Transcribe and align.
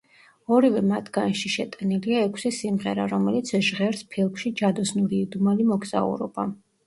ორივე 0.55 0.79
მათგანში 0.91 1.51
შეტანილია 1.55 2.23
ექვსი 2.29 2.51
სიმღერა, 2.61 3.05
რომელიც 3.13 3.53
ჟღერს 3.67 4.01
ფილმში 4.15 4.53
„ჯადოსნური 4.63 5.23
იდუმალი 5.27 5.69
მოგზაურობა“. 5.75 6.47